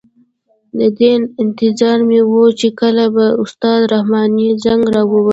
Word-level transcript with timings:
د 0.77 0.81
دې 0.97 1.11
انتظار 1.43 1.97
مې 2.07 2.19
وه 2.31 2.45
چې 2.59 2.67
کله 2.79 3.03
به 3.15 3.25
استاد 3.43 3.79
رحماني 3.93 4.49
زنګ 4.63 4.83
را 4.95 5.01
وهي. 5.11 5.29